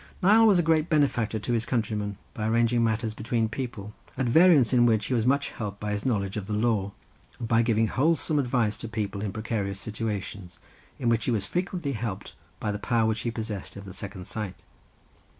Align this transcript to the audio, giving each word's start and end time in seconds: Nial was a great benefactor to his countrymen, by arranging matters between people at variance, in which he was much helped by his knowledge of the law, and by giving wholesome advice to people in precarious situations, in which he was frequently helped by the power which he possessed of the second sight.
Nial 0.23 0.47
was 0.47 0.57
a 0.57 0.63
great 0.63 0.89
benefactor 0.89 1.37
to 1.37 1.53
his 1.53 1.63
countrymen, 1.63 2.17
by 2.33 2.47
arranging 2.47 2.83
matters 2.83 3.13
between 3.13 3.47
people 3.47 3.93
at 4.17 4.25
variance, 4.25 4.73
in 4.73 4.87
which 4.87 5.05
he 5.05 5.13
was 5.13 5.27
much 5.27 5.49
helped 5.49 5.79
by 5.79 5.91
his 5.91 6.07
knowledge 6.07 6.37
of 6.37 6.47
the 6.47 6.53
law, 6.55 6.91
and 7.37 7.47
by 7.47 7.61
giving 7.61 7.85
wholesome 7.85 8.39
advice 8.39 8.79
to 8.79 8.87
people 8.87 9.21
in 9.21 9.31
precarious 9.31 9.79
situations, 9.79 10.57
in 10.97 11.07
which 11.07 11.25
he 11.25 11.29
was 11.29 11.45
frequently 11.45 11.91
helped 11.91 12.33
by 12.59 12.71
the 12.71 12.79
power 12.79 13.05
which 13.05 13.19
he 13.21 13.29
possessed 13.29 13.75
of 13.75 13.85
the 13.85 13.93
second 13.93 14.25
sight. 14.25 14.55